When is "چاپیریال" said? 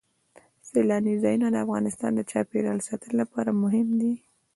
2.31-2.79